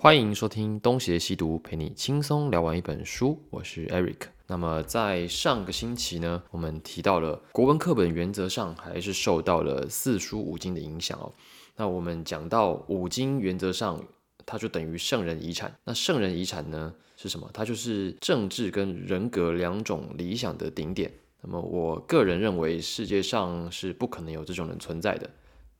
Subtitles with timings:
[0.00, 3.42] 欢迎收听东邪西毒，陪你轻松聊完一本书。
[3.50, 4.28] 我是 Eric。
[4.46, 11.32] 那么在上个星期呢，我们提到了国文课本原则上还是受到了四书五经的影响哦。
[11.74, 14.00] 那我们讲到五经原则上，
[14.46, 15.76] 它就等于圣人遗产。
[15.82, 17.50] 那圣人遗产呢是什么？
[17.52, 21.12] 它就是政治跟人格两种理想的顶点。
[21.42, 25.28] 那么我个人认为，世界上是不可能有这种人存在的。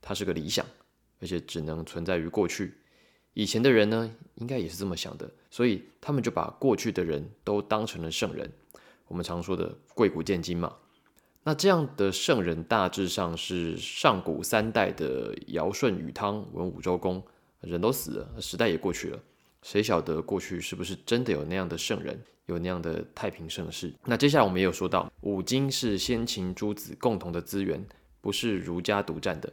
[0.03, 0.66] 它是个理想，
[1.21, 2.75] 而且只能存在于过去。
[3.34, 8.50] 以前的人呢，应该也是这么想的，所以他们就把过去的人都当成了圣人。
[9.07, 10.75] 我们常说的贵古见今嘛。
[11.44, 17.22] 那这样的圣人大致上是上古三代的尧舜禹汤文武周公，
[17.61, 19.18] 人都死了，时代也过去了，
[19.62, 23.95] 谁晓得过去是不是真的有那样的圣人，有那样的太平盛世？
[24.04, 27.82] 那接下来我们也有说到，五经是先秦诸子共同的资源，
[28.20, 29.50] 不是儒家独占的。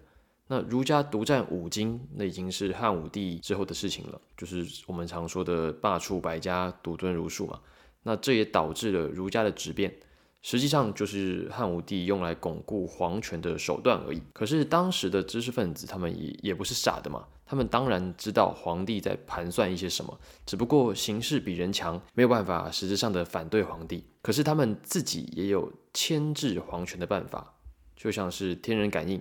[0.48, 7.60] 那儒家独占五经，那已经是汉武帝之后的事情了，就是我们常说的罢黜百家，独尊儒术嘛。
[8.04, 9.92] 那这也导致了儒家的质变，
[10.44, 14.22] 实际上就是汉武帝用来巩固皇权的手段而已。
[14.34, 24.04] 可是当时的知识分子，他们也也不是傻的嘛，他们当然知道皇帝在盘算一些什么，只不过形势比人强，没有办法实质上的反对皇帝。
[24.22, 27.56] 可是他们自己也有牵制皇权的办法，
[27.96, 29.20] 就像是天人感应。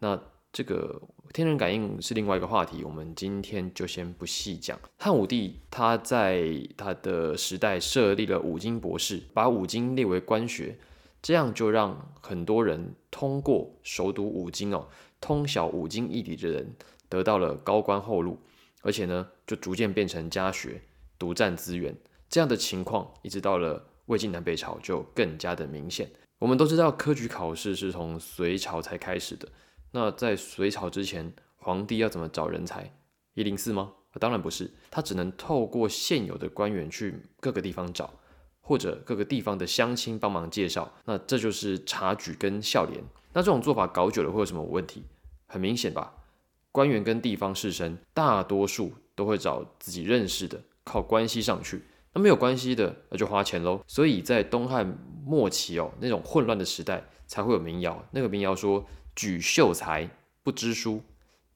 [0.00, 0.20] 那
[0.56, 0.98] 这个
[1.34, 4.80] 天人感应是另外一个话题，我们今天就先不细讲。
[4.96, 6.48] 汉武帝他在
[6.78, 10.78] 他的时代设立了五经博士，把五经列为官学，
[11.20, 14.88] 这样就让很多人通过熟读五经哦，
[15.20, 16.74] 通晓五经义理的人
[17.10, 18.38] 得到了高官厚禄，
[18.80, 20.80] 而且呢，就逐渐变成家学，
[21.18, 21.94] 独占资源。
[22.30, 26.10] 这样的情况一直到了魏晋南北朝就更加的明显。
[26.38, 29.46] 我们都知道科举考试是从隋朝才开始的。
[29.92, 32.92] 那在隋朝之前，皇帝要怎么找人才？
[33.34, 33.92] 一零四吗？
[34.18, 38.10] 当然不是，他只能透过现有的官员去各个地方找，
[38.62, 40.90] 或者各个地方的乡亲帮忙介绍。
[41.04, 43.04] 那这就是察举跟孝廉。
[43.34, 45.04] 那这种做法搞久了会有什么问题？
[45.46, 46.14] 很明显吧，
[46.72, 51.82] 官员跟地方士绅大多数都会找自己认识的，靠关系上去。
[52.14, 53.82] 那没有关系的，那就花钱喽。
[53.86, 58.02] 所以在东汉末期哦，那种混乱的时代，才会有民谣。
[58.12, 58.82] 那个民谣说。
[59.16, 60.08] 举秀才
[60.44, 61.02] 不知书，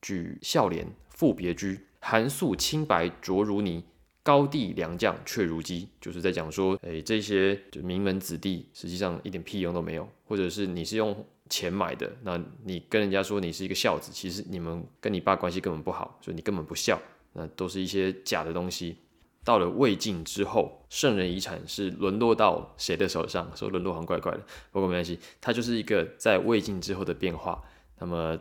[0.03, 1.79] 举孝廉复别居。
[2.01, 3.85] 寒素清白浊如泥，
[4.23, 5.87] 高第良将却如鸡。
[6.01, 10.09] 就是在讲说，哎，这些就名门子弟，实际上一点屁用都没有。
[10.27, 16.99] 或者是你是用钱买的，那你跟人家说你是一个孝子，其实你们跟你爸关系根本不好，所以你根本不孝。
[17.35, 18.97] 那都是一些假的东西。
[19.45, 23.51] 到了魏晋之后，圣人遗产是沦落到谁的手上？
[23.57, 24.41] 说沦落好像怪怪的，
[24.71, 27.63] 不过没关系，它就是一个在魏晋之后的变化。
[27.99, 28.39] 那么，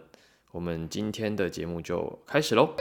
[0.51, 2.73] 我们今天的节目就开始喽。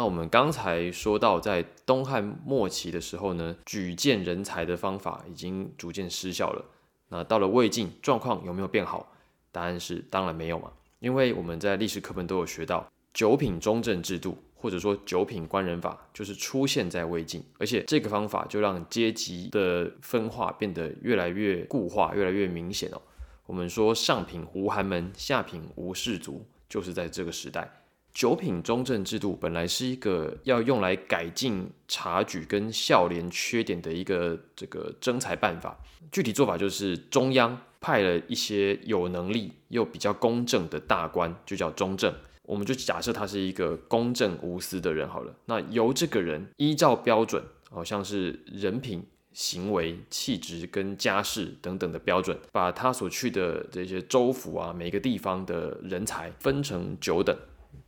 [0.00, 6.64] 那我们刚才说到，在东汉末期的时候呢，举荐人才的方法已经逐渐失效了。
[7.10, 9.12] 那到了魏晋，状况有没有变好？
[9.52, 23.02] 答案是当然没有嘛，因为我们在历史课本都有学到，九品中正制度或者说九品官人法就是出现在魏晋，而且这个方法就让阶级的分化变得越来越固化，越来越明显哦。
[23.44, 27.79] 我们说上品无寒门，下品无士族，就是在这个时代。
[28.12, 35.78] 九品中正制度本来是一个要用来改进察举跟孝廉缺点的一个这个征才办法，
[36.10, 42.12] 具体做法就是中央派了一些有能力又比较公正的大官，就叫中正。
[42.42, 47.40] 我们就假设他是一个公正无私的人好了，那由这个人依照标准，
[47.70, 57.36] 好像是人品、行为、气质跟家世等等的标准，把他所去的这些州府啊，每个地方的人才分成九等。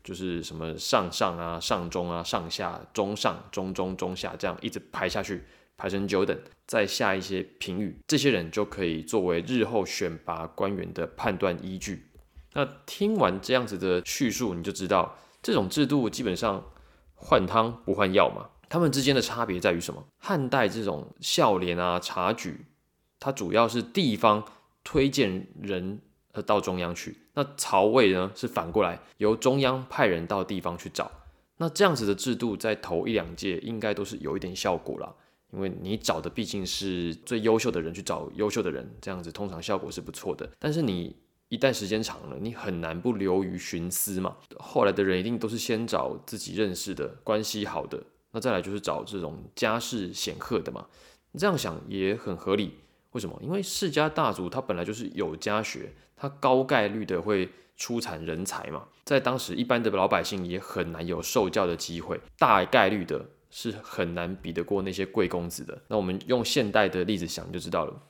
[0.03, 5.45] 就是什么上上啊、上中啊、上下、中上、中中、中下，这样一直排下去，
[5.77, 6.37] 排成九等，
[6.67, 12.07] 再下一些评语，这些人就可以作为日后选拔官员的判断依据。
[12.55, 16.65] 那听完这样子的叙述，你就知道这种制度基本上
[17.15, 18.49] 换汤不换药嘛。
[18.69, 20.05] 他们之间的差别在于什么？
[20.19, 22.67] 汉代这种孝廉啊、察举，
[23.21, 24.45] 它主要是地方
[24.83, 26.01] 推荐人。
[26.35, 27.15] 呃，到中央去。
[27.35, 31.11] 那曹魏呢，是反过来由中央派人到地方去找。
[31.59, 35.15] 那这样子的制度，在头一两届应该都是有一点效果啦，
[35.53, 40.49] 因为你找的毕竟是最优秀的人去找优秀的人，这样子通常效果是不错的。
[40.59, 41.15] 但是你
[41.49, 44.37] 一旦时间长了，你很难不流于徇私嘛。
[44.59, 48.03] 后来的人一定都是先找自己认识的、关系好的，
[48.33, 50.87] 那再来就是找这种家世显赫的嘛。
[51.39, 52.75] 这样想也很合理。
[53.13, 53.39] 为什么？
[53.43, 58.85] 因为世家大族他本来就是有家学，他高概率的会出产人才嘛。
[59.05, 65.83] 在当时，一般的老百姓也很难有受教的机会，大概率的是很难比得过那些贵公子的。
[65.89, 68.03] 那我们用现代的例子想就知道了。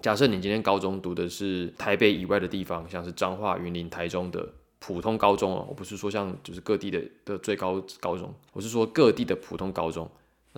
[0.00, 4.46] 假设你今天高中读的是台北以外的地方，像是彰化、云林、台中的
[4.78, 10.08] 普通高中哦，我不是说像就是各地的的最高高中，我是说各地的普通高中。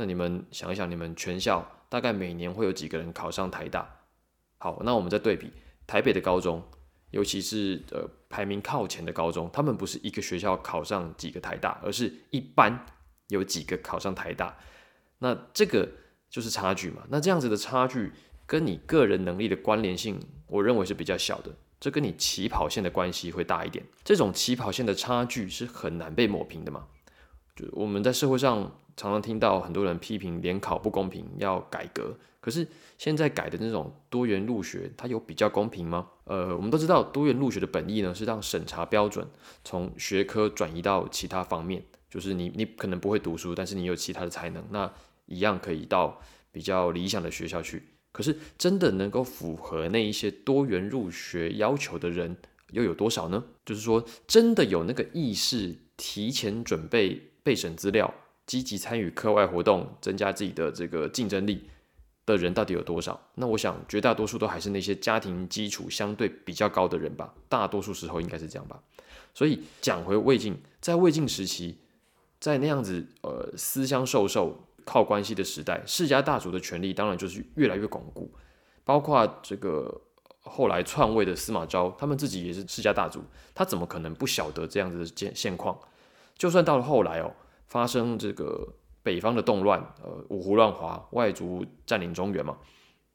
[0.01, 1.71] 那你们想一想，你们全校。
[1.91, 3.87] 大概每年会有几个人考上台大？
[4.57, 5.53] 好，那我们再对比
[5.87, 6.63] 台北的高中，
[7.11, 12.87] 尤其是呃排名靠前的高中，他们不是一个学校考上几个台大，而是一般
[13.29, 14.57] 有几个考上台大。
[15.19, 15.87] 那这个
[16.31, 17.03] 就是差距嘛？
[17.11, 18.13] 那这样子的差距
[18.47, 21.55] 跟你个人能力的关联性，我认为是比较小的。
[21.79, 23.85] 这跟你起跑线的关系会大一点。
[24.03, 26.87] 这种起跑线的差距是很难被抹平的嘛？
[27.55, 28.73] 就我们在社会上。
[29.01, 32.15] 常常听到很多人批评联考不公平，要改革。
[32.39, 32.69] 可是
[32.99, 36.07] 现在改的那种多元入学，它有比较公平吗？
[36.25, 39.27] 呃，我们都知道多元入学的本意呢，是让审查标准
[39.65, 41.83] 从学科转移到其他方面。
[42.11, 44.93] 就是你你可能不会读书，但是你有其他的才能，那
[45.25, 46.21] 一样可以到
[46.53, 47.83] 比较理想的学校去。
[48.13, 52.37] 可是真的能够符合那一些多元入学要求的人
[52.73, 53.45] 又有多少呢？
[53.65, 58.13] 就是说，真的有那个意识，提前准备备审资料。
[58.51, 61.71] 积极参与课外活动，增加自己的这个竞争力
[62.27, 63.29] 的人到底有多少？
[63.37, 67.33] 那我想绝大多数都还是那些家庭基础相对比较高的人吧。
[67.49, 68.83] 大多数时候应该是这样吧。
[69.33, 71.79] 所以讲回魏晋，在魏晋时期，
[72.41, 78.35] 在那样子呃私相授受、靠关系的时代，世家大族的权力当然就是越来越巩固。
[78.83, 80.01] 包括这个
[80.41, 83.23] 后来篡位的司马昭，他们自己也是世家大族，
[83.55, 85.79] 他怎么可能不晓得这样子的现现况？
[86.37, 87.33] 就算到了后来哦。
[87.71, 92.59] 发生这个北方的动乱，呃，五胡乱华，外族占领中原嘛，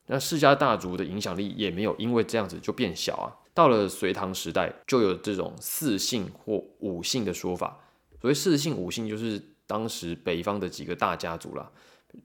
[0.07, 3.27] 那世家大族的影响力也没有因为这样子就变小啊。
[3.53, 7.77] 到了隋唐时代，就有这种四姓或五姓的说法。
[8.19, 11.69] 所谓四姓五姓，就是当时北方的几个大家族啦。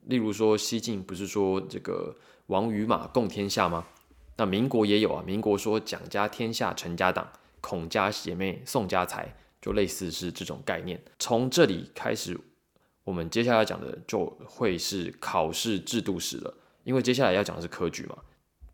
[0.05, 2.15] 例如说西晋不是说这个
[2.47, 3.85] 王与马共天下吗？
[4.37, 7.27] 那民国也有啊，民国说蒋家天下陈家党，
[7.59, 9.35] 孔家姐妹宋家财。
[9.61, 12.35] 就类似是这种概念，从这里开始，
[13.03, 16.51] 我们接下来讲的就会是考试制度史了。
[16.83, 18.17] 因为接下来要讲的是科举嘛，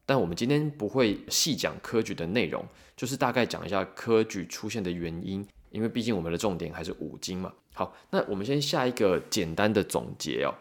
[0.06, 5.46] 但我们今天不会细讲科举的内容，就是大概讲一下科举出现的原因。
[5.72, 7.52] 因为毕竟我们的重点还是五经嘛。
[7.74, 10.56] 好，那我们先下一个简单的总结哦，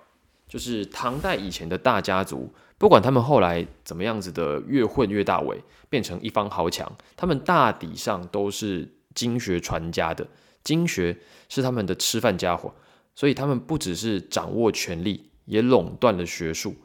[0.49, 8.96] 就是唐代以前的大家族，不管他们后来怎么样子的越混越大尾，变成一方豪强，他们大抵上都是。
[9.17, 10.25] 经学传家的
[10.63, 11.17] 经学
[11.49, 12.73] 是他们的吃饭家伙，
[13.15, 16.77] 所以他们不只是掌握权力，也垄断了学术。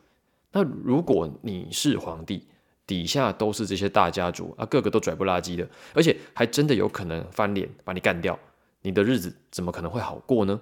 [0.52, 2.48] 那如果你是皇帝，
[2.88, 8.38] 底下都是这些大家族啊，个个都拽不拉几的，而且还真的有可能翻脸把你干掉，
[8.82, 10.60] 你的日子怎么可能会好过呢？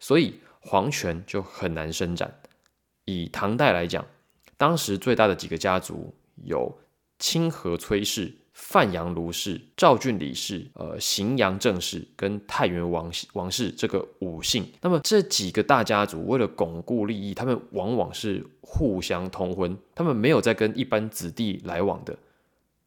[0.00, 2.32] 所以皇权就很难伸展。
[3.04, 4.04] 以唐代来讲，
[4.56, 6.78] 当时最大的几个家族有
[7.18, 8.34] 清河崔氏。
[8.60, 22.18] 范阳卢氏、赵郡李氏、呃荥阳郑氏跟太原王王氏这个五姓，那么这几个大家族为了巩固利益，他们往往是互相通婚，他们没有在跟一般子弟来往的，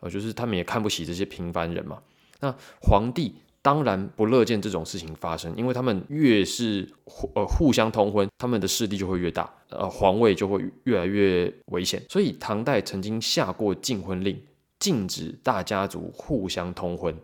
[0.02, 2.00] 呃，就是他们也看不起这些平凡人嘛。
[2.42, 12.04] 那皇帝当然不乐见这种事情发生，因为他们越是互呃互相通婚，他们的势力就会越大，呃，皇位就会越来越危险。
[12.10, 14.38] 所以唐代曾经下过禁婚令。
[14.82, 17.16] 禁止大家族互相通婚，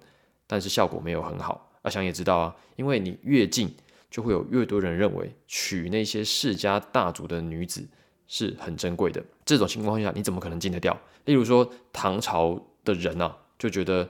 [0.46, 1.70] 但是效果没有很好。
[1.82, 3.76] 阿翔也知道啊，因为你越禁，
[4.12, 7.84] 就会有越多人认为娶那些世家大族的女子
[8.28, 9.24] 是很珍贵的。
[9.44, 10.96] 这种情况下，你怎么可能禁得掉？
[11.26, 14.08] 例如说，唐朝的人啊，就觉得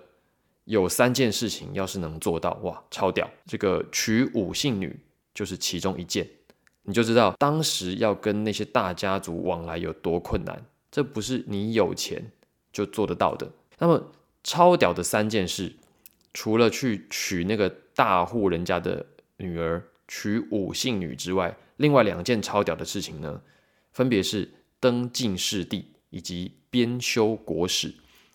[0.66, 3.30] 有三件事情，要是能做到，哇，超屌！
[3.46, 5.00] 这个娶五姓女
[5.34, 6.28] 就是其中一件，
[6.82, 10.62] 你就知道当时要跟那些大家族往来有多困难。
[10.92, 12.30] 这不是你有钱。
[12.78, 13.52] 就做得到的。
[13.80, 14.12] 那么
[14.44, 15.74] 超屌的三件事，
[16.32, 19.04] 除了去娶那个大户人家的
[19.38, 23.42] 女儿，娶五姓女之外，另外两件超屌的事情呢，
[23.94, 24.48] 分别是
[24.80, 27.92] 登进士第以及编修国史。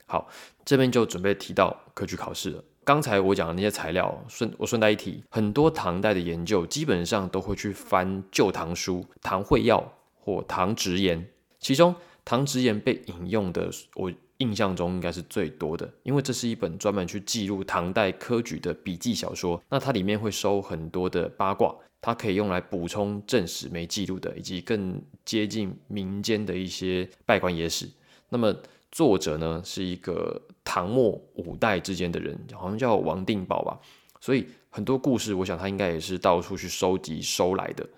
[0.06, 0.28] 好，
[0.64, 2.64] 这边就准备提到科举考试了。
[2.82, 9.78] 刚才我讲的那些材料，顺我顺带一提，很多唐代的研究基本上都会去翻《旧唐书》《唐会要》
[10.18, 11.20] 或《唐直言》，
[11.60, 11.94] 其中
[12.24, 14.12] 《唐直言》被引用的，我。
[14.42, 19.62] 印象中应该是最多的，因为这是一本专门去记录唐代科举的笔记小说。
[19.70, 27.88] 那它里面会收很多的八卦，它可以用来补充正史没记录的，以及更接近民间的一些拜官野史。
[28.28, 28.52] 那么
[28.90, 33.78] 作者呢是一个唐末五代之间的人，好像叫王定保吧。
[34.20, 37.88] 所以很多故事，我想他应该也是到处去收集收来的。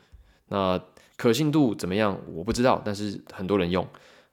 [0.49, 0.79] 那
[1.17, 2.21] 可信度怎么样？
[2.35, 3.87] 我不知道，但是很多人用。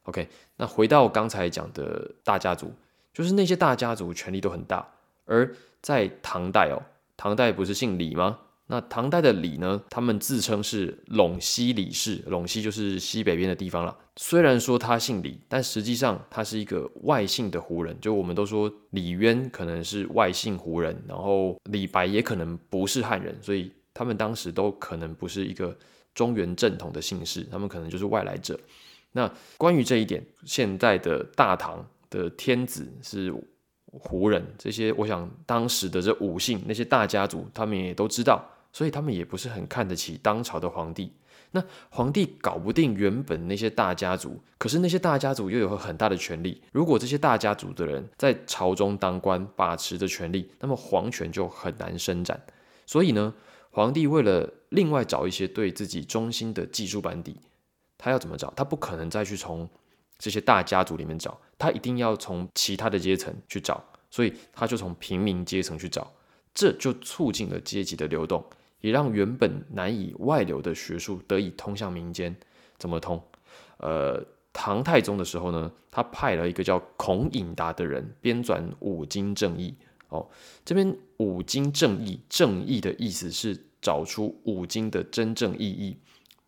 [0.03, 0.27] OK，
[0.57, 2.73] 那回到刚才讲的大家族，
[3.13, 4.87] 就是那些大家族权力都很大，
[5.25, 6.81] 而在唐代哦，
[7.15, 8.39] 唐代不是姓李吗？
[8.67, 13.93] 那唐代的李呢，他们自称是陇西李氏，陇西就是西北边的地方了。
[14.15, 17.99] 虽然说他姓李，但实际上他是一个外姓的胡人。
[17.99, 25.77] 就我们都说李渊可能是外姓胡人，然后李白也可能不是汉人，所以他们当时都可能不是一个
[26.15, 28.57] 中原正统的姓氏，他们可能就是外来者。
[29.13, 33.33] 那关于这一点，现在的大唐的天子是
[33.85, 41.11] 胡人，这些我想当时的这五姓那些大家族，他们也都知道，所以他们也不是很看得起当朝的皇帝。
[41.53, 46.61] 那皇帝搞不定原本那些大家族，可是那些大家族又有很大的权力。
[46.71, 52.41] 如果这些大家族的人在朝中当官，把持着权力，那么皇权就很难伸展。
[52.85, 53.33] 所以呢，
[53.69, 57.35] 皇帝为了另外找一些对自己忠心的技术班底。
[58.03, 58.51] 他要怎么找？
[58.55, 59.69] 他不可能再去从
[60.17, 66.11] 这些大家族里面找，他一定要从其他的阶层去找，所以他就从平民阶层去找，
[66.51, 68.43] 这就促进了阶级的流动，
[68.79, 72.35] 也让原本难以外流的学术得以通向民间。
[72.79, 73.21] 怎么通？
[73.77, 79.75] 呃，唐太宗的时候呢，他派了一个叫孔颖达的人编纂五经正义。
[80.09, 80.27] 哦，
[80.65, 85.95] 这边五经正义，正义的意思是找出五经的真正意义。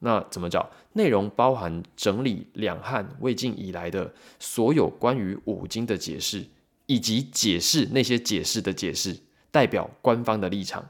[0.06, 0.70] 那怎么找？
[0.92, 6.46] 内容包含整理两汉、魏晋以来的所有关于五经的解释，
[6.88, 9.18] 以及解释那些解释的解释，
[9.50, 10.90] 代表官方的立场。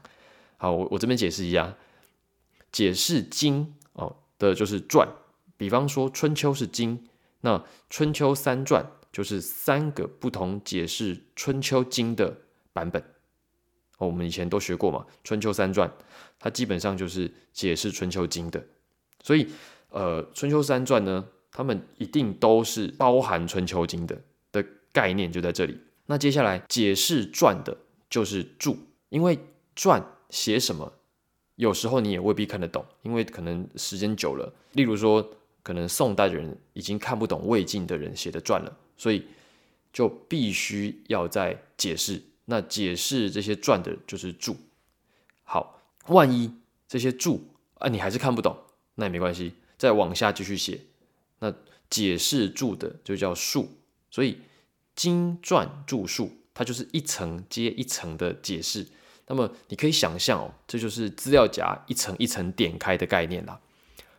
[0.56, 1.76] 好，我我这边解释一下，
[2.72, 5.08] 解释经哦的就是传，
[5.56, 7.06] 比方说春秋是经，
[7.42, 12.36] 那春秋三传就是三个不同解释春秋经的
[12.72, 13.00] 版本。
[13.98, 15.88] 哦，我们以前都学过嘛，春秋三传，
[16.40, 18.66] 它基本上就是解释春秋经的。
[19.24, 19.48] 所以，
[19.88, 24.20] 呃，《春秋三传》呢，他们一定都是包含《春秋经》的
[24.52, 25.76] 的概念就在这里。
[26.06, 27.74] 那接下来解释传的
[28.10, 28.76] 就是注，
[29.08, 29.38] 因为
[29.74, 30.92] 传写什么，
[31.56, 35.26] 有时候你也未必看得懂，因为可能时间久了，例如说，
[35.62, 39.24] 可能宋代的人已经看不懂魏晋的人写的传了，所以
[39.90, 42.22] 就必须要再解释。
[42.44, 44.54] 那解释这些传的就是注。
[45.44, 46.52] 好，万一
[46.86, 47.42] 这些注
[47.78, 48.54] 啊，你还是看不懂。
[48.96, 50.80] 那也没关系，再往下继续写。
[51.40, 51.52] 那
[51.90, 53.68] 解释注的就叫述，
[54.10, 54.38] 所以
[54.96, 58.86] 经传注述，它就是一层接一层的解释。
[59.26, 63.60] 那么你可以想象哦，这就是资料夹一层一层点开的概念啦。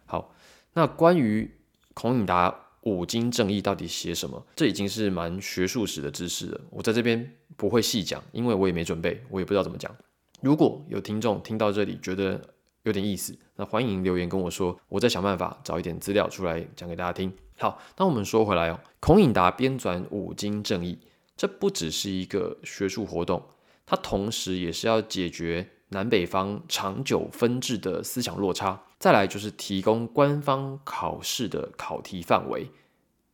[0.05, 0.33] 好，
[0.73, 1.51] 那关于
[1.93, 6.61] 孔颖达五经正义到底写什么，这已经是蛮学术史的知识了。
[6.69, 9.95] 我在这边不会细讲，因为我也没准备，我也不知道怎么讲。
[10.41, 12.54] 如果有听众听到这里觉得，
[12.85, 17.33] 有点意思，那欢迎留言跟我说，我再想办法找一点资料出来讲给大家听。
[17.57, 20.99] 好，那我们说回来哦，孔颖达编纂五经正义，
[21.35, 23.43] 这不只是一个学术活动，
[23.87, 32.69] 它同时也是要解决南北方长久分治的思想落差，再来就是提供官方考试的考题范围。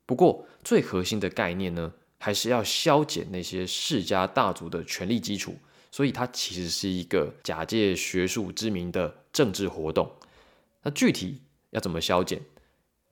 [0.06, 5.56] 不过最核心的概念呢，还是要消减那些世家大族的权力基础。
[5.94, 10.12] 所以它其实是一个假借学术之名的政治活动。
[10.84, 12.42] 那具体要怎么消减？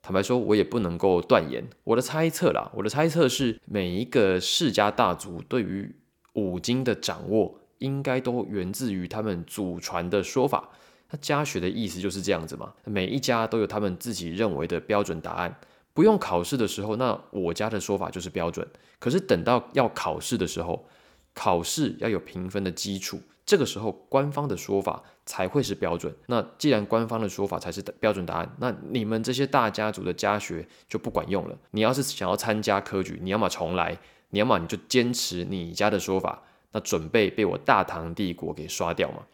[0.02, 1.68] 坦白说，我也不能够断言。
[1.84, 5.94] 我的猜测啦，我的猜测是，每一个世家大族对于
[6.34, 10.70] 五经的掌握，应该都源自于他们祖传的说法。
[11.12, 12.74] 那家学的意思就是这样子嘛？
[12.86, 15.60] 每一家都有他们自己认为的标准答案，
[15.94, 18.66] 不用考试的时候，那我家的说法就是标准。
[19.00, 20.88] 可是等到要考试的时候，
[21.34, 26.16] 考试要有评分的基础，这个时候官方的说法才会是标准。
[26.28, 31.58] 那既然官方的说法才是标准答案，那你们这些大家族的家学就不管用了。
[31.72, 33.98] 你要是想要参加科举，你要么重来，
[34.30, 39.26] 你要么你就坚持你家的说法，那准备被我大唐帝国给刷掉嘛。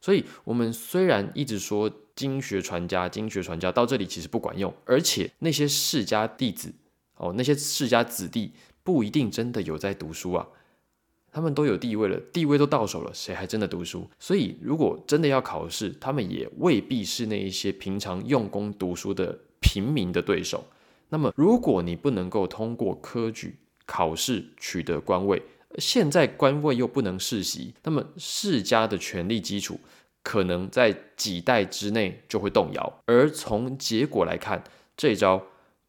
[0.00, 6.72] 所以，我们虽然一直说经学传家，经学传家到这里其实不管用，而且那些世家弟子
[7.16, 8.52] 哦，那些世家子弟
[8.84, 10.46] 不一定真的有在读书啊。
[11.32, 14.08] 他们都有地位了，地位都到手了，谁还真的读书？
[14.18, 20.64] 所以，如果真的要考试，他们也未必是那一些平常用功读书的平民的对手。
[21.08, 23.56] 那么，如果你不能够通过科举
[23.86, 25.42] 考试取得官位。
[25.78, 29.78] 现在官位又不能世袭，那么世家的权力基础
[30.20, 33.02] 可能在几代之内就会动摇。
[33.06, 34.64] 而从结果来看，
[34.96, 35.40] 这一招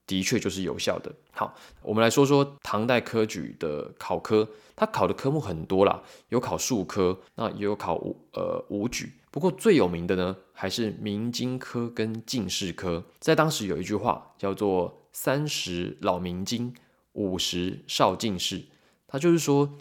[0.08, 1.12] 的确就是有效的。
[1.32, 9.14] 好，我们来说说唐代科举的考科，它考的科目很多啦，有考数科，那也有考五呃武举。
[9.32, 13.04] 不过最有名的呢，还是明经科跟进士科。
[13.20, 16.74] 在当时有一句话叫做“三十老明经，
[17.14, 18.66] 五十少进士”。
[19.08, 19.78] 他就是说，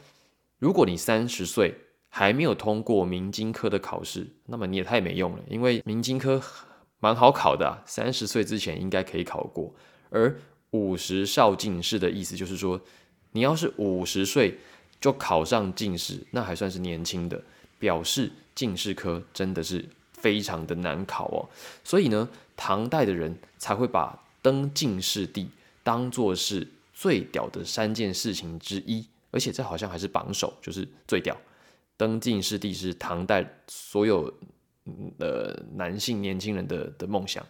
[0.61, 1.75] 如果你三十岁
[2.09, 6.41] 还没有通过明经科的考试，那么你也太没用了，因为明经科
[7.01, 9.75] 蛮好考的，三十岁之前应该可以考过。
[10.11, 10.39] 而
[10.73, 12.81] 五十少进士的意思就是说，
[13.33, 14.59] 你要是五十岁
[15.01, 17.43] 就考上进士，那还算是年轻的，
[17.79, 21.49] 表示进士科真的是非常的难考哦。
[21.83, 25.49] 所以呢，唐代的人才会把登进士第
[25.83, 29.07] 当做是最屌的三件事情之一。
[29.33, 31.37] 而且这好像还是榜首，就是最屌。
[31.97, 34.33] 登进士第是唐代所有
[35.21, 37.47] 的男性年轻人的的梦想。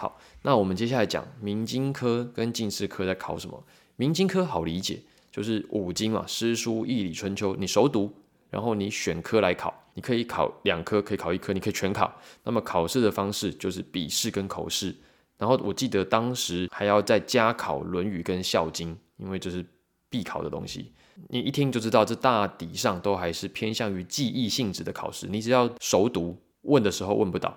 [0.00, 3.62] 好，那我们接下来讲明经科跟进士科在考什么？
[3.96, 4.98] 明经科好理解，
[5.30, 8.10] 就是五经嘛，诗书易礼春秋，你熟读，
[8.48, 12.10] 然后你选科来考，你可以考两科，可以考一科，你可以全考。
[12.44, 14.96] 那么考试的方式就是笔试跟口试，
[15.36, 19.62] 然后我记得当时还要再加考《论语》跟《孝经》，因为这是
[20.08, 20.92] 必考的东西。
[21.28, 25.26] 你一听就知道，这大抵上都还是偏向于记忆性质的考试。
[25.26, 27.54] 你只要熟读，问的时候问不到，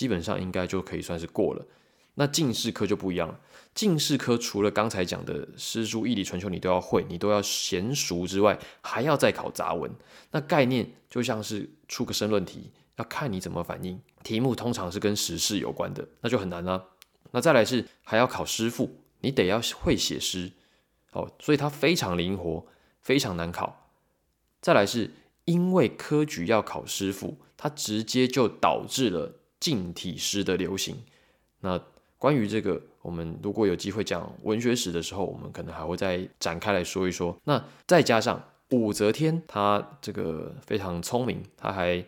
[0.00, 1.66] 基本上应该就可以算是过了。
[2.14, 3.38] 那进士科就不一样了。
[3.74, 9.92] 进士科除了刚才讲的诗书易理春秋你都要会，你都要娴熟之外，还要再考杂文。
[10.30, 14.00] 那概念就像是出个申论题，要看你怎么反应。
[14.22, 16.82] 题目通常是跟时事有关的，那就很难了。
[17.32, 20.50] 那再来是还要考诗赋，你得要会写诗
[21.12, 22.66] 哦，所以它非常灵活。
[23.02, 23.88] 非常难考，
[24.60, 25.10] 再来是
[25.46, 30.96] 因为科举要考诗赋，它直接就导致了近体诗的流行。
[31.60, 31.80] 那
[32.18, 37.36] 关于这个，我们如果有机会讲文学史的时候，我们可能还会再展开来说一说。
[37.44, 42.04] 那再加上武则天，她这个非常聪明，她还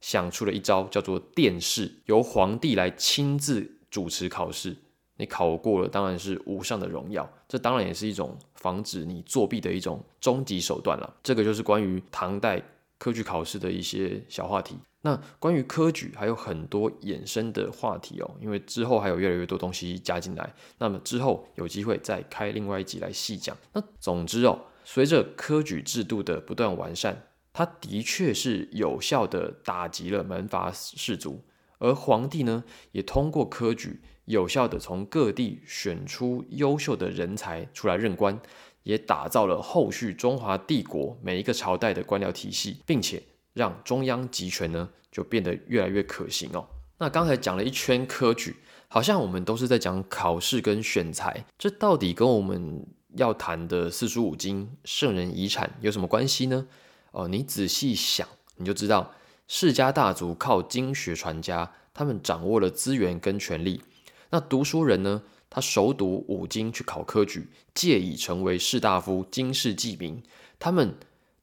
[0.00, 4.76] 想出了一招，叫做殿试，由皇帝来亲自主持考试。
[5.16, 11.16] 你考过了，当然是无上的荣耀，这当然也是一种防止你作弊的一种终极手段了。
[11.24, 12.62] 这个就是关于唐代
[12.98, 14.76] 科举考试的一些小话题。
[15.02, 23.56] 那关于科举还有很多衍生的话题哦，因为之后还有越来越多东西加进来，那么之后有机会再开另外一集来细讲。
[23.72, 31.44] 那总之哦，随着科举制度的不断完善，它的确是有效的打击了门阀士族，
[31.78, 34.00] 而皇帝呢，也通过科举。
[34.24, 38.38] 有效的从各地选出优秀的人才出来任官，
[38.88, 43.22] 也打造了后续中华帝国每一个朝代的官僚体系，并且
[43.52, 46.66] 让中央集权呢就变得越来越可行哦。
[46.96, 48.56] 那刚才讲了一圈科举，
[48.88, 56.66] 好像我们都是在讲考试跟选才，这到底跟我们要谈的四书五经、圣人遗产有什么关系呢？
[57.10, 59.12] 哦，你仔细想，你就知道
[59.46, 63.82] 世家大族靠经学传家，他们掌握了资源跟权力。
[64.30, 65.22] 那读书人呢？
[65.50, 70.22] 他熟读五经去考科举，借以成为士大夫、经世济民。
[70.58, 70.94] 他们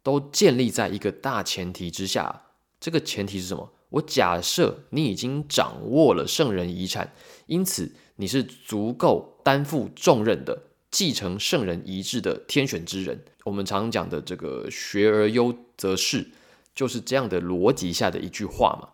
[0.04, 2.44] 都建立在一个大前提之下。
[2.80, 3.72] 这个前提是什么？
[3.90, 7.14] 我假设你已经掌握了圣人遗产，
[7.48, 13.24] 因此你是足够担负重任的，继承圣人遗志的天选之人。
[13.46, 16.30] 我们常讲的这个“学而优则仕”，
[16.76, 18.90] 就是这样的逻辑下的一句话嘛。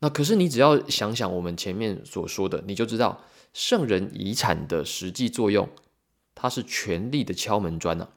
[0.00, 3.22] 那可是你只要想想我们前面所说的，你就知道
[3.54, 5.68] 圣人遗产的实际作用，
[6.34, 8.08] 它是权力的敲门砖呐，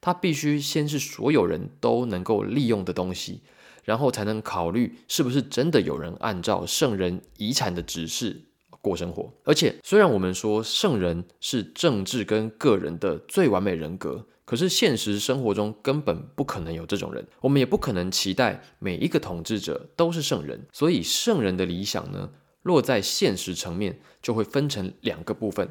[0.00, 3.40] 它必须先是所有人都能够利用的东西，
[3.82, 8.42] 然后才能考虑是不是真的有人按照圣人遗产的指示
[8.82, 9.32] 过生活。
[9.44, 14.26] 而且虽然我们说圣人是政治跟个人的最完美人格。
[14.44, 20.66] 可是现实生活中根本不可能有这种人，我们也不可能期待每一个统治者都是圣人。
[20.72, 22.28] 所以圣人的理想呢，
[22.62, 25.68] 落在现实层面就会分成两个部分，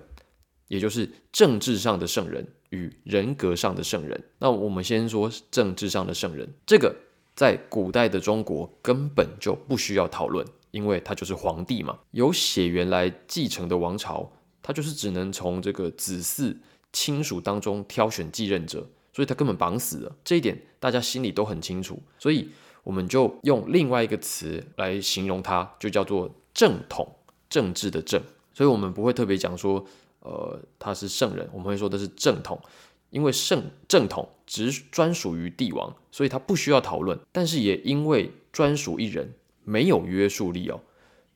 [0.67, 4.23] 也就是政治上的圣人与人格上的圣人。
[4.39, 6.95] 那我们先说政治上的圣人，这个
[7.35, 16.57] 在古代的中国根本就不需要讨论，因为他就是皇帝嘛，有血缘来继承的王朝，他就是只能从这个子嗣。
[16.93, 20.13] 亲属当中挑选继任者，所以他根本绑死了。
[20.25, 22.49] 这一点大家心里都很清楚，所以
[22.83, 27.15] 我们就用另外一个词来形容他，就叫做正统，
[27.49, 28.21] 政治的正。
[28.53, 29.85] 所以我们不会特别讲说，
[30.19, 32.61] 呃，他是圣人，我们会说的是正统。
[33.09, 37.19] 因为圣正统只专属于帝王，所以他不需要讨论。
[37.33, 39.33] 但是也因为专属一人，
[39.65, 40.79] 没有约束力哦。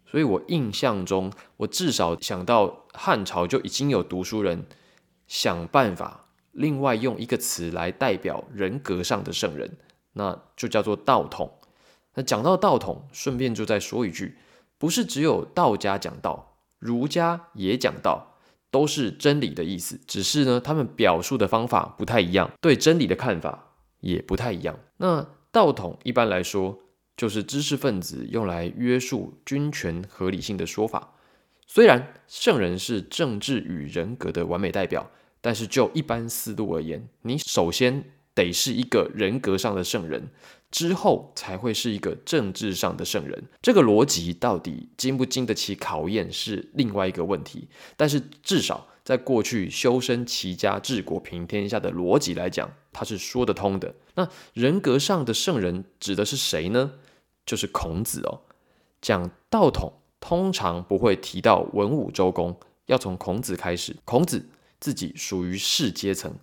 [0.06, 4.66] 所以我印象中，我至少想到汉朝就已经有读书人
[5.28, 9.78] 想办法，另外用一个词来代表人格上的圣人，
[10.14, 11.60] 那就叫做道统。
[12.14, 14.38] 那讲到道统，顺便就再说一句，
[14.86, 18.38] 不是只有道家讲道，儒家也讲道，
[18.70, 23.72] 都是真理的意思，只是呢，他们表述的方法不太一样，对真理的看法
[24.02, 24.78] 也不太一样。
[24.98, 26.80] 那道统一般来说。
[27.18, 31.14] 就是知识分子用来约束君权合理性的说法。
[31.66, 40.28] 虽然圣人是政治与人格的完美代表，但是就一般思路而言，你首先得是一个人格上的圣人，
[40.76, 43.42] 之后才会是一个政治上的圣人。
[43.62, 47.70] 这个逻辑到底经不经得起考验是另外一个问题。
[47.96, 53.96] 但是至少在过去修身齐家治国平天下的逻辑来讲，它是说得通的。
[54.16, 56.92] 那人格上的圣人指的是谁呢？
[57.46, 58.42] 就是孔子哦，
[59.02, 63.96] 讲道统通常不会提到文武周公，要从孔子开始。
[64.04, 64.46] 孔子
[64.82, 66.34] 自己属于士阶层，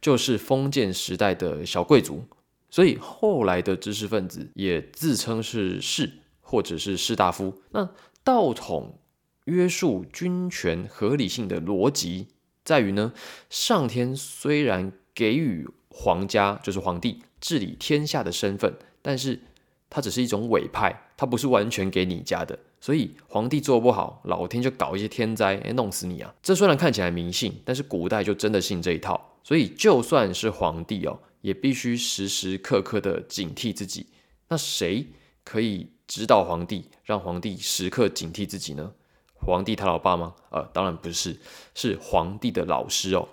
[0.00, 2.24] 就是封建时代的小贵族，
[2.70, 7.62] 所以后来的知识分子也自称是士或者是士大夫。
[7.70, 7.88] 那
[8.22, 8.98] 道统
[9.44, 12.28] 约束君权合理性的逻辑
[12.64, 13.12] 在于呢，
[13.48, 19.40] 上天虽然给予皇家就是皇帝治理天下的身份，但是
[19.88, 26.34] 它只是一种委派，它不是完全给你家的，所以皇帝做不好，老天就搞一些天灾，哎，弄死你啊！
[26.42, 34.08] 这虽然看起来迷信，但是古代就真的信这一套，所以就算是皇帝哦，也必须时时刻刻的警惕自己。
[34.48, 35.06] 那谁
[35.44, 38.92] 可以指导皇帝，让皇帝时刻警惕自己呢？
[39.34, 40.34] 皇帝他老爸吗？
[40.50, 41.38] 呃，当然不是，
[41.72, 43.28] 是皇帝的老师哦。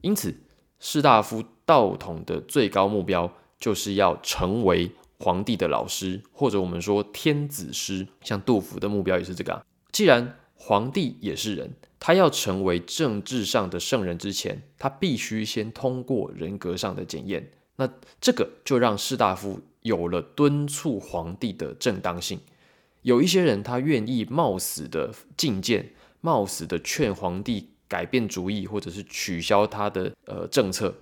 [0.00, 0.34] 因此，
[0.80, 4.90] 士大夫道统的最高目标，就是要成为。
[5.20, 9.52] 皇帝的老师，或者我们说天子师，像杜甫的目标也是这个。
[9.52, 17.50] 啊既然皇帝也是人，他要成为政治上的圣人之前，他必须先通过人格上的检验。
[17.76, 17.88] 那
[18.20, 22.38] 这个就让士大夫有了敦促皇帝的正当性。
[23.02, 25.88] 有一些人，他愿意冒死的进谏，
[26.20, 30.94] 冒死的劝皇帝改变主意，或者是取消他的呃政策，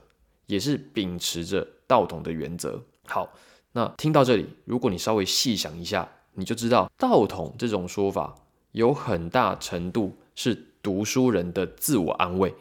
[0.47, 2.81] 也是秉持着道统的原则。
[3.07, 3.33] 好。
[3.73, 8.35] 那听到这里，如果你稍微细想一下，你就知道道统这种说法
[8.77, 12.55] 有很大程度是读书人的自我安慰，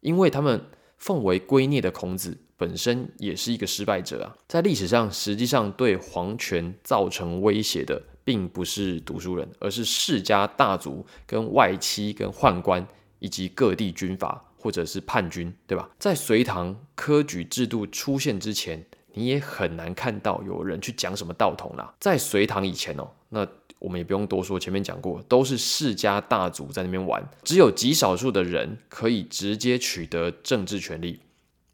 [0.00, 0.58] 因为他们
[0.96, 4.34] 奉为圭臬的孔子本身也是一个失败者啊。
[4.48, 12.86] 在历史上，实际上对皇权造成威胁的，并不是读书人，而是世家大族、跟外戚、跟宦官
[13.18, 15.90] 以及各地军阀或者是叛军，对吧？
[15.98, 18.82] 在隋唐科举制度出现之前。
[19.16, 21.94] 你也很难看到有人去讲什么道统啦。
[22.00, 23.46] 在隋唐以前哦，那
[23.78, 31.20] 我们也不用多说，前面讲过，都是世家大族在那边玩，只有极少数的人可以直接取得政治权利。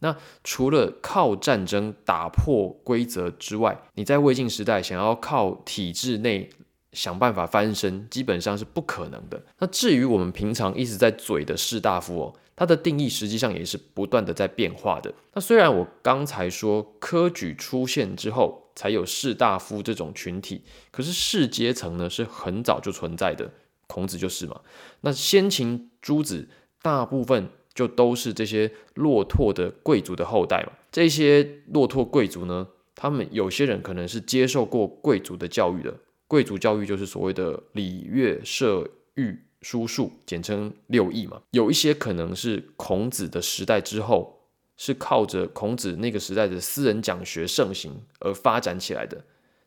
[0.00, 6.48] 那除了靠战争打破规则之外，你在魏晋时代想要靠体制内
[6.92, 9.42] 想办法翻身，基本上是不可能的。
[9.58, 12.34] 那至于我们平常一直在嘴的士大夫哦。
[12.56, 15.10] 它的定义实际上也是不断的在变化的。
[15.32, 23.52] 那虽然我刚才说科举出现之后才有士大夫这种群体，可是士阶层呢是很早就存在的，
[23.86, 24.62] 孔子就是嘛。
[25.02, 26.48] 那先秦诸子
[26.80, 30.72] 大部分就都是这些落拓的贵族的后代嘛。
[30.90, 35.94] 这些落拓贵族呢，他们有些人可能是接受过贵族的教育的，
[36.26, 39.38] 贵族教育就是所谓的礼乐射御。
[39.62, 44.39] 书数简称六艺嘛，有一些可能是孔子的时代之后，
[44.82, 49.22] 是靠着孔子那个时代的私人讲学盛行而发展起来的。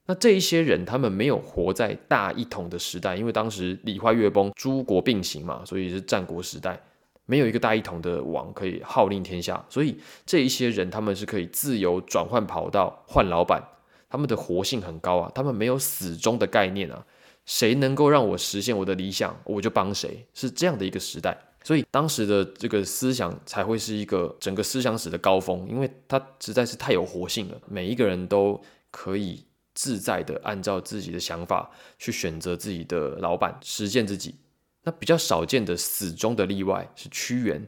[0.08, 6.82] 那这一些人，他们没有活在大一统的时代，因为当时礼坏乐崩，诸国并行嘛，所以是战国时代，
[7.28, 9.64] 没有一个大一统的王可以号令天下。
[9.70, 9.96] 所以
[10.26, 13.62] 这一些人，他们是可以自由转换跑道、换老板，
[14.10, 17.06] 他们的活性很高啊，他们没有死忠的概念啊。
[17.46, 34.36] 谁能够让我实现我的理想，我就帮谁，是这样的一个时代，所以当时的这个思想才会是一个整个思想史的高峰，因为它实在是太有活性了，每一个人都可以自在的按照自己的想法去选择自己的老板，实践自己。
[34.84, 37.66] 那比较少见的死忠的例外是屈原，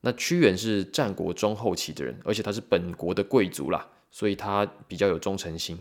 [0.00, 5.76] 那屈原是战国中后期的人，而且他是本国的贵族啦，所以他比较有忠诚心。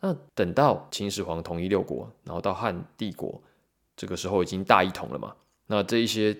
[0.00, 3.42] 那等到秦始皇统一六国，然后到汉帝国，
[3.96, 5.34] 这个时候已经大一统了嘛？
[5.66, 6.34] 那这一些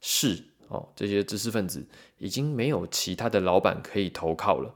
[0.00, 1.84] 士哦，这些知识分子
[2.18, 4.74] 已经没有其他的老板可以投靠了，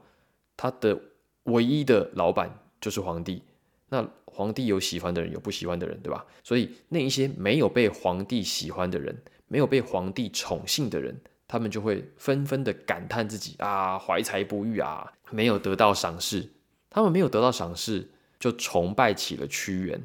[0.57, 0.99] 他的
[1.43, 3.41] 唯一的老板就是皇帝。
[3.87, 6.25] 那皇帝有喜欢的人，有不喜欢的人，对吧？
[6.43, 9.15] 所以那一些没有被皇帝喜欢的人，
[9.47, 11.15] 没有被皇帝宠幸的人，
[11.47, 16.49] 他们就会纷纷的感叹自己啊，怀才不遇啊，没有得到赏识。
[16.89, 18.09] 他们没有得到赏识，
[18.39, 20.03] 就崇拜起了屈原。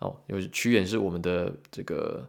[0.00, 2.28] 哦，有屈原是我们的这个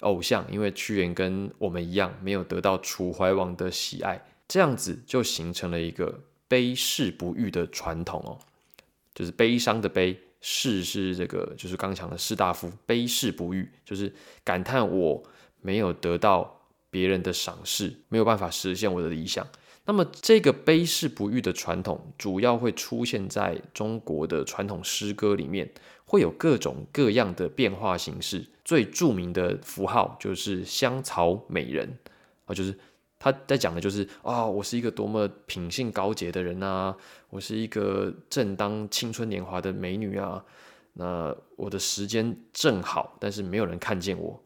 [0.00, 8.38] 偶像，因为屈原跟我们一样，没有得到楚怀王的喜爱，这样子就形成了一个悲世不遇的传统哦。
[9.14, 14.12] 就是悲伤的悲，士是这个，就是刚讲的士大夫，悲世不遇，就是
[14.44, 15.22] 感叹我
[15.62, 19.46] 没有得到别人的赏识，没有办法实现我的理想。
[19.86, 25.70] 那么这个悲世不遇的传统，主要会出现在中国的传统诗歌里面，
[26.04, 28.44] 会有各种各样的变化形式。
[28.66, 31.98] 最著名的符号就是香草美人
[32.44, 32.78] 啊，就是。
[33.18, 36.94] 他在讲的就是啊，我是一个多么品性高洁的人啊，
[37.30, 40.44] 我是一个正当青春年华的美女啊，
[40.92, 44.38] 那我的时间正好，但是没有人看见我，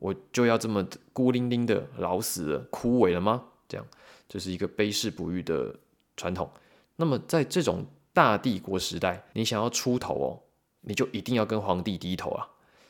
[0.00, 3.44] 我就要这么孤零零的老死了、枯萎了吗？
[3.68, 3.86] 这样
[4.28, 5.74] 就是一个卑世不遇的
[6.16, 6.50] 传统。
[6.96, 10.28] 那么在这种大帝国时代，你想要出头哦，
[10.80, 12.48] 你就一定要跟皇帝低头啊。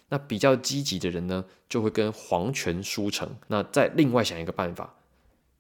[0.09, 3.29] 那比较积极的人呢，就会跟皇权书成。
[3.49, 4.95] 那再另外想一个办法。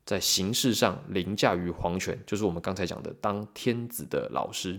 [0.04, 4.78] 在形式上凌驾于皇权，就是我们刚才讲的当天子的老师，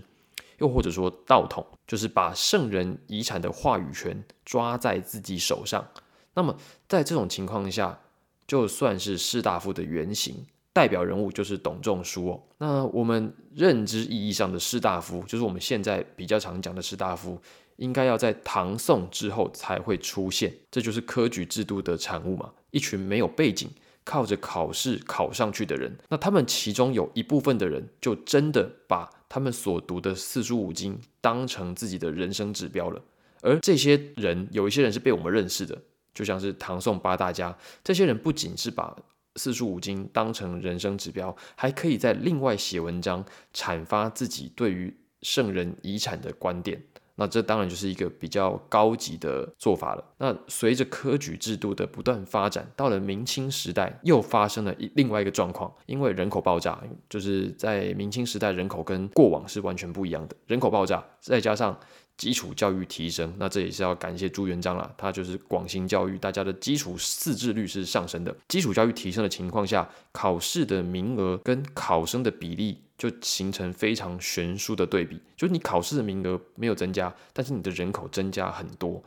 [0.56, 5.86] 又或者说道统，就是把圣人遗产的话语权抓在自己手上。
[6.32, 6.56] 那么
[6.88, 8.00] 在这种情况下，
[8.46, 12.42] 就算是士大夫的原型代表人物就是董仲舒哦。
[12.56, 17.38] 那我们认知意义上的士大夫，就是我们现在比较常讲的士大夫，
[17.78, 22.52] 应该要在唐宋之后才会出现，这就是科举制度的产物嘛。
[22.70, 23.68] 一群没有背景。
[24.04, 33.02] 靠着考试考上去的人，那他们其中有一部分的人，就真的把他们所读的四书五经当成自己的人生指标了。
[33.42, 35.76] 而这些人，有一些人是被我们认识的，
[36.14, 38.96] 就像是唐宋八大家，这些人不仅是把
[39.36, 46.82] 四书五经当成人生指标，还可以在另外写文章阐发自己对于圣人遗产的观点。
[47.20, 50.04] 那这当然就是一个比较高级的做法了。
[50.18, 60.36] 那随着科举制度的不断发展，到了明清时代，又发生了一另外一个状况，因为人口爆炸，就是在明清时代，人口跟过往是完全不一样的。
[60.46, 61.76] 人口爆炸，再加上
[62.18, 68.36] 基础教育提升，那这也是要感谢朱元璋了，他就是广行教育，大家的基础识字率是上升的。
[68.48, 72.82] 基础教育提升的情况下，考试的名额跟考生的比例。
[72.98, 79.00] 就形成非常悬殊的对比，就是你考试的名额没有增加，但是你的人口增加很多，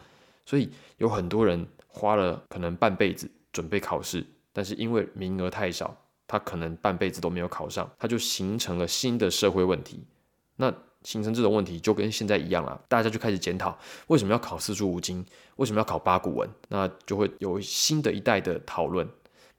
[0.45, 5.93] 所以有很多人花了可能半辈子准备考试，但是因为名额太少，
[6.26, 10.06] 他可能半辈子都没有考上，他就形成了新的社会问题。
[10.56, 19.08] 那形成这种问题就跟现在一样了，大家就开始检讨为什么要考四书五经，为什么要考八股文，那就会有新的一代的讨论。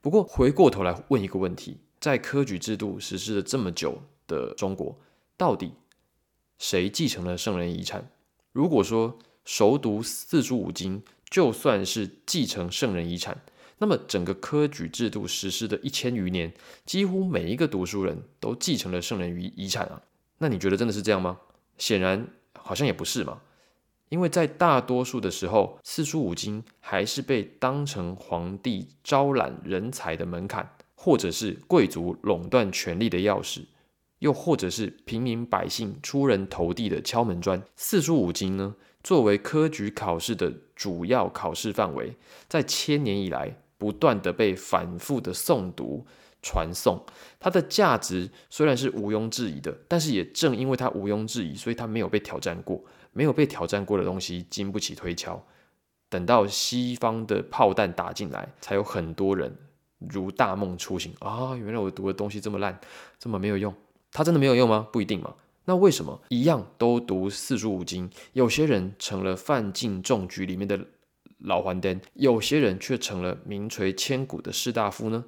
[0.01, 4.01] 不过回过头来问一个问题，在科举制度实施了这么久。
[4.25, 4.97] 的中国
[5.35, 5.73] 到底
[6.57, 8.09] 谁继承了圣人遗产？
[8.53, 13.41] 如果说熟读四书五经就算是继承圣人遗产，
[13.79, 16.53] 那么整个科举制度实施的一千余年，
[16.85, 20.01] 几乎每一个读书人都继承了圣人遗遗产啊？
[20.43, 21.39] 那你觉得真的是这样吗？
[21.77, 22.27] 显然
[22.59, 23.39] 好像也不是嘛，
[24.09, 33.61] 因为在大多数的时候，四书五经还是被当成皇帝招揽人才的门槛，或者是贵族垄断权力的钥匙。
[34.19, 42.17] 又或者是平民百姓出人头地的敲门砖，四书五经呢，作为科举考试的主要考试范围，
[42.49, 46.05] 在千年以来不断的被反复的诵读
[46.43, 47.03] 传颂，
[47.39, 55.43] 它的价值虽然是毋庸置疑的，但是也正因为它毋庸置疑，所以它没有被挑战过，没有被挑战过的东西经不起推敲，
[56.09, 59.57] 等到西方的炮弹打进来，才有很多人
[59.97, 62.79] 如大梦初醒啊，原来我读的东西这么烂，
[63.17, 63.73] 这么没有用。
[64.11, 64.87] 它真的没有用吗？
[64.91, 65.33] 不一定嘛。
[65.65, 70.77] 那为什么一样都读四书五经，有些人成了范进中举里面的
[71.39, 75.23] 老黄灯，有些人却成了名垂千古的士大夫呢？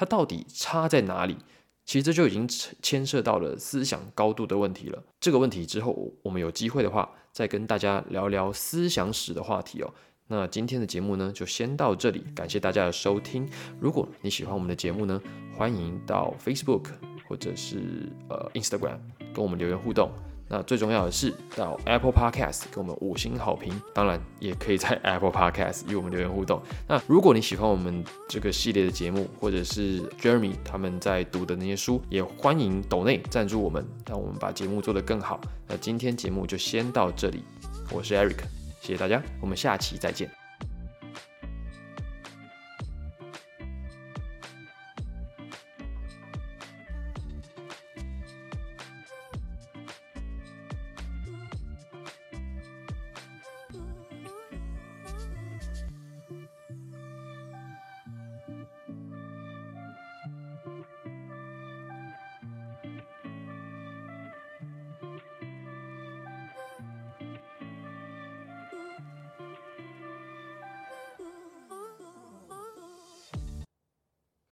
[0.00, 1.36] 它到底差在哪里？
[1.84, 2.48] 其实这就已经
[2.80, 5.02] 牵涉到了思想高度的问题了。
[5.20, 9.92] 这个问题之后，我们有机会的话，再跟大家聊聊思想史的话题哦。
[10.28, 13.46] 那今天的节目呢，就先到这里，感谢大家的收听。
[13.78, 15.20] 如果你喜欢我们的节目呢，
[15.54, 16.84] 欢迎到 Facebook。
[17.28, 18.98] 或者是呃，Instagram
[19.32, 20.10] 跟我们留言互动。
[20.52, 26.60] 那最重要的是到 Apple Podcast 给我们五星好评，当然也可以在 Apple Podcast 与我们留言互动。
[26.88, 35.40] 那如果你喜欢我们这个系列的节目，或者是 Jeremy 他们在读的那些书，也欢迎抖内赞助我们，让我们把节目做得更好。
[35.68, 37.44] 那今天节目就先到这里，
[37.92, 38.38] 我是 Eric，
[38.80, 40.39] 谢谢大家，我们下期再见。